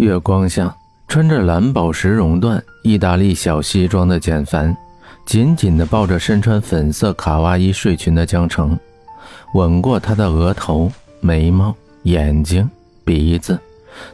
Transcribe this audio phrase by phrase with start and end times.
[0.00, 0.74] 月光下，
[1.08, 4.74] 穿着蓝宝石绒缎意大利小西装的简凡，
[5.26, 8.78] 紧紧地抱着身穿粉色卡哇伊睡裙的江城，
[9.52, 10.90] 吻过她的额头、
[11.20, 11.74] 眉毛、
[12.04, 12.68] 眼睛、
[13.04, 13.58] 鼻子，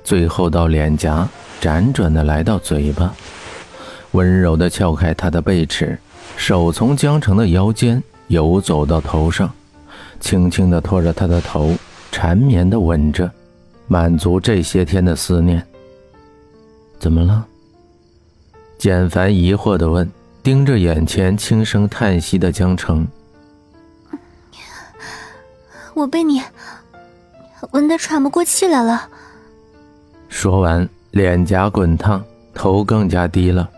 [0.03, 1.29] 最后到脸颊，
[1.61, 3.15] 辗转地来到嘴巴，
[4.11, 5.97] 温柔地撬开她的背齿，
[6.37, 9.49] 手从江城的腰间游走到头上，
[10.19, 11.73] 轻轻地托着她的头，
[12.11, 13.31] 缠绵地吻着，
[13.87, 15.65] 满足这些天的思念。
[16.99, 17.47] 怎么了？
[18.79, 20.11] 简凡疑惑的问，
[20.43, 23.07] 盯着眼前轻声叹息的江澄。
[25.95, 26.43] 我被你
[27.71, 29.09] 闻得喘不过气来了。
[30.29, 32.23] 说完，脸颊滚烫，
[32.53, 33.69] 头更加低了。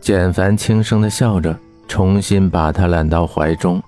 [0.00, 1.58] 简凡轻声的笑着，
[1.88, 3.82] 重新把她揽到怀中。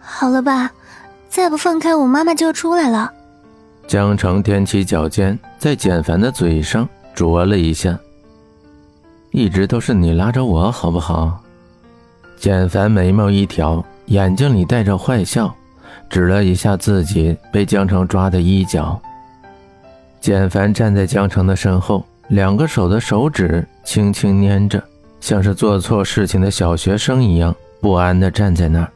[0.00, 0.70] 好了吧，
[1.28, 3.12] 再不放开我，妈妈就要出来了。
[3.86, 7.96] 江城踮起脚尖，在简凡的嘴上啄了一下。
[9.30, 11.40] 一直都是你拉着我，好不好？
[12.36, 15.54] 简凡眉毛一挑，眼睛里带着坏笑，
[16.10, 19.00] 指了一下自己被江城抓的衣角。
[20.20, 24.82] 简凡站在江城的身后，两个手的手指轻轻捏着，
[25.20, 28.90] 像是做错事情的小学生一样不安地站在那儿。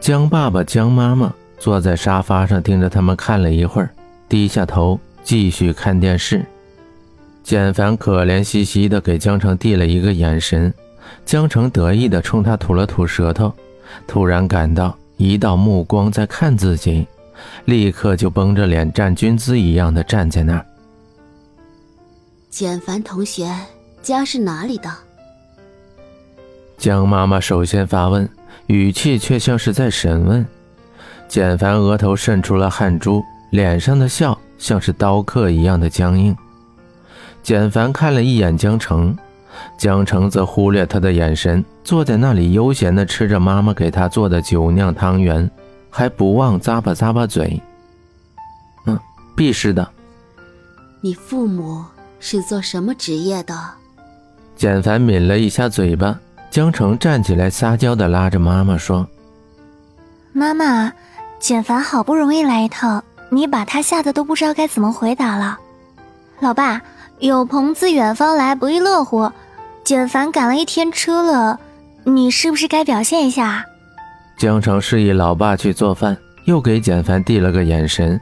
[0.00, 1.30] 江爸爸、江妈妈。
[1.60, 3.90] 坐在沙发上，盯着他们看了一会儿，
[4.30, 6.44] 低下头继续看电视。
[7.44, 10.72] 简凡可怜兮兮的给江城递了一个眼神，
[11.26, 13.52] 江城得意的冲他吐了吐舌头，
[14.06, 17.06] 突然感到一道目光在看自己，
[17.66, 20.64] 立刻就绷着脸站军姿一样的站在那儿。
[22.48, 23.50] 简凡同学
[24.02, 24.90] 家是哪里的？
[26.78, 28.26] 江妈妈首先发问，
[28.66, 30.46] 语气却像是在审问。
[31.30, 36.36] 简凡额头渗出了汗珠，脸上的笑像是刀刻一样的僵硬。
[37.40, 39.16] 简凡看了一眼江城，
[39.78, 45.48] 江城则忽略他的眼神，坐在那里悠闲地吃着妈妈给他做的酒酿汤圆，
[45.88, 47.62] 还不忘咂巴咂巴嘴。
[48.86, 48.98] 嗯，
[49.36, 49.88] 必是的。
[51.00, 51.84] 你父母
[52.18, 53.56] 是做什么职业的？
[54.56, 56.18] 简凡抿了一下嘴巴，
[56.50, 59.06] 江城站起来撒娇地拉着妈妈说
[60.34, 60.92] ：“妈妈。”
[61.40, 65.58] 简凡好不容易来一趟，你把他吓得都不知道该怎么回答了。
[66.38, 66.80] 老爸，
[67.18, 69.32] 有朋自远方来，不亦乐乎。
[69.82, 71.58] 简凡赶了一天车了，
[72.04, 73.64] 你是不是该表现一下？
[74.36, 78.20] 江城示意老爸去做饭，又给简凡递了个眼神。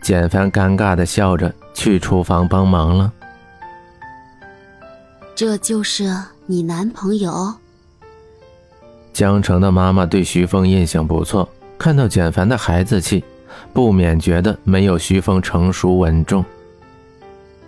[0.00, 3.12] 简凡尴尬的笑着去厨房帮忙了。
[5.34, 6.10] 这就是
[6.46, 7.54] 你男朋友？
[9.12, 11.48] 江城的妈妈对徐峰印象不错。
[11.78, 13.22] 看到简凡的孩子气，
[13.72, 16.44] 不免觉得没有徐峰成熟稳重。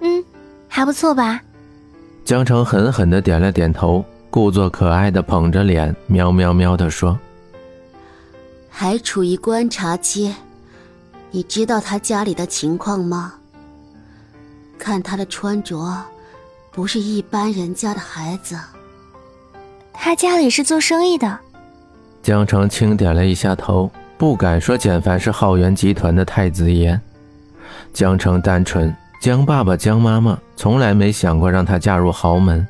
[0.00, 0.24] 嗯，
[0.68, 1.40] 还不错吧？
[2.24, 7.18] 江澄狠狠的点了点头，故作可爱的捧着脸，喵喵喵的说
[8.68, 10.34] ：“还处于观察期，
[11.30, 13.34] 你知道他家里的情况吗？
[14.78, 16.02] 看他的穿着，
[16.72, 18.58] 不是一般人家的孩子。
[19.92, 21.38] 他家里是做生意的。”
[22.26, 23.88] 江城轻点了一下头，
[24.18, 27.00] 不敢说简凡是浩源集团的太子爷。
[27.92, 28.92] 江城单纯，
[29.22, 32.66] 江爸爸、江妈妈从来没想过让他嫁入豪门，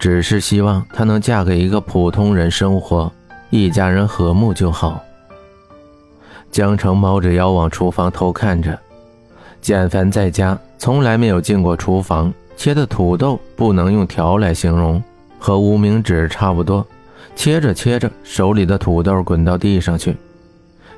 [0.00, 3.08] 只是希望她能嫁给一个普通人生活，
[3.50, 5.00] 一家人和睦就好。
[6.50, 8.76] 江城猫着腰往厨房偷看着，
[9.60, 15.00] 简凡在家从来没有进过厨房，切的土豆不能用条来形容，
[15.38, 16.84] 和无名指差不多。
[17.34, 20.16] 切着切着，手里的土豆滚到地上去。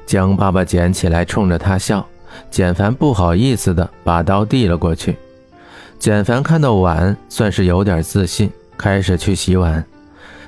[0.07, 2.05] 江爸爸捡起来，冲着他笑。
[2.51, 5.17] 简凡不好意思的把刀递了过去。
[5.99, 9.83] 简凡看到碗，算是有点自信，开始去洗碗。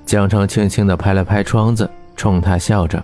[0.05, 3.03] 江城轻轻的拍了拍窗子，冲他笑着，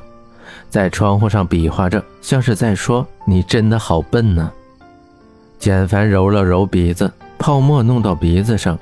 [0.69, 4.53] 在窗户上比划着，像是在说：“你真的好笨呢。”
[5.59, 8.79] 简凡揉了揉鼻子，泡沫弄到鼻子上。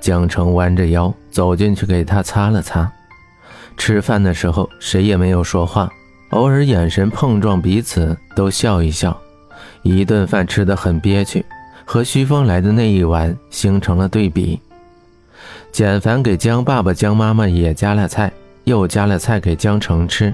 [0.00, 2.90] 江城弯着腰走进去，给他擦了擦。
[3.76, 5.90] 吃饭的时候，谁也没有说话，
[6.30, 9.16] 偶尔眼神碰撞，彼此都笑一笑。
[9.82, 11.44] 一顿饭吃得很憋屈，
[11.84, 14.60] 和徐峰来的那一碗形成了对比。
[15.72, 18.30] 简凡给江爸爸、江妈妈也加了菜，
[18.64, 20.32] 又加了菜给江城吃。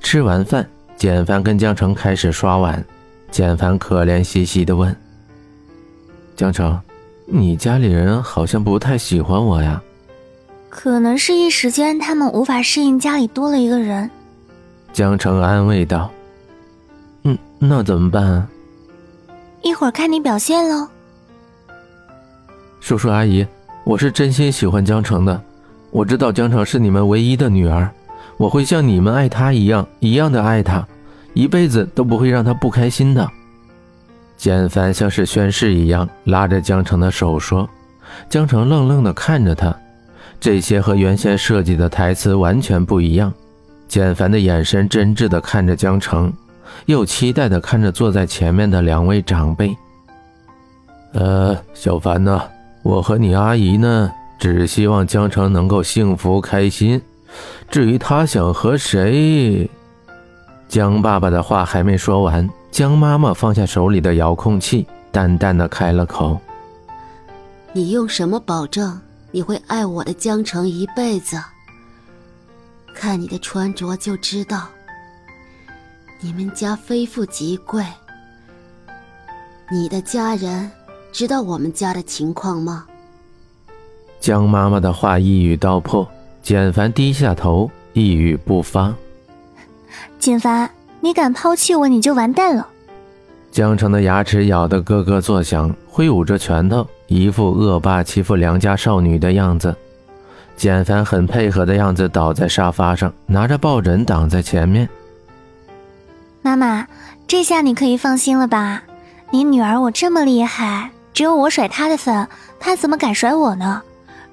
[0.00, 0.66] 吃完饭，
[0.96, 2.82] 简凡跟江城开始刷碗。
[3.30, 4.96] 简凡可怜兮兮地问
[6.34, 6.80] ：“江城，
[7.26, 9.80] 你家里人好像不太喜欢我呀？”
[10.70, 14.08] 可能是一时间他们无法适应家里多了一个人，
[14.92, 16.08] 江城安慰道
[17.24, 18.24] ：“嗯，那怎么办？
[18.24, 18.48] 啊
[19.62, 20.88] 一会儿看你表现喽。
[22.80, 23.46] 叔叔阿姨，
[23.84, 25.38] 我是真心喜欢江城的，
[25.90, 27.90] 我知道江城是你们唯一的女儿，
[28.38, 30.86] 我会像你们爱她一样，一样的爱她，
[31.34, 33.28] 一辈子都不会让她不开心的。
[34.36, 37.68] 简凡像是宣誓一样拉着江城的手说，
[38.30, 39.76] 江城愣愣的看着他，
[40.40, 43.32] 这些和原先设计的台词完全不一样。
[43.86, 46.32] 简凡的眼神真挚地看着江城，
[46.86, 49.76] 又期待地看着坐在前面的两位长辈。
[51.12, 52.40] 呃，小凡呢？
[52.82, 57.02] 我和你阿姨呢，只希望江城能够幸福开心。
[57.68, 59.68] 至于他想和谁，
[60.68, 66.38] 江爸爸的话还没说完，江妈妈放下手里的遥控器，淡淡的开了口
[67.74, 68.98] ：“你用什么保证
[69.30, 71.40] 你会爱我的江城一辈子？”
[72.94, 74.66] 看你的穿着就知道，
[76.20, 77.84] 你们家非富即贵。
[79.70, 80.70] 你的家人
[81.12, 82.86] 知道我们家的情况吗？
[84.18, 86.06] 江妈妈的话一语道破，
[86.42, 88.92] 简凡低下头，一语不发。
[90.18, 92.68] 简凡，你敢抛弃我，你就完蛋了。
[93.50, 99.74] 江城的牙齿咬得咯咯作响，挥舞着拳头，一副恶霸欺负良家少女的样子。
[100.56, 104.88] 简凡很配合的样子，倒在沙发上，拿着抱枕挡在前面。
[106.40, 106.86] 妈妈，
[107.26, 108.84] 这下你可以放心了吧？
[109.30, 112.28] 你女儿我这么厉害，只有我甩她的份，
[112.60, 113.82] 她怎么敢甩我呢？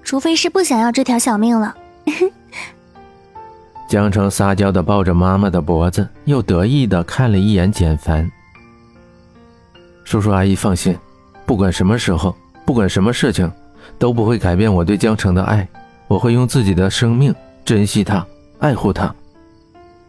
[0.04, 1.76] 除非是不想要这条小命了。
[3.90, 8.30] 江城撒娇的抱着妈妈的脖子，又得意的看了一眼简凡。
[10.04, 10.96] 叔叔阿姨放心，
[11.48, 12.36] 不管什么时候，
[12.68, 13.50] 不管什么事情，
[13.98, 15.66] 都不会改变我对江城的爱。
[16.10, 17.34] 我会用自己的生命
[17.64, 18.28] 珍惜他，
[18.60, 19.16] 爱护他。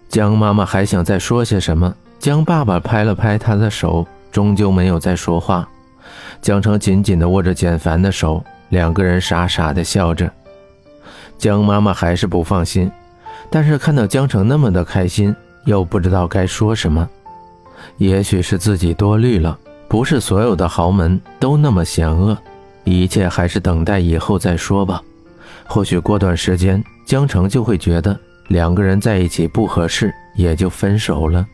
[0.09, 5.69] 江妈妈还想再说些什么，江爸爸拍了拍她的手，终究没有再说话。
[6.43, 10.29] 江城紧紧地握着简凡的手，两个人傻傻地笑着。
[11.39, 12.91] 江妈妈还是不放心，
[13.51, 15.33] 但是看到江城那么的开心，
[15.65, 17.09] 又不知道该说什么。
[17.99, 19.57] 也许是自己多虑了，
[19.89, 22.37] 不是所有的豪门都那么险恶，
[22.85, 25.03] 一切还是等待以后再说吧。
[25.67, 28.19] 或许过段时间，江城就会觉得
[28.49, 31.47] 两个人在一起不合适，也就分手了。